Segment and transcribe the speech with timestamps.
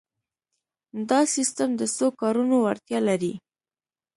[1.09, 3.33] دا سیسټم د څو کارونو وړتیا لري.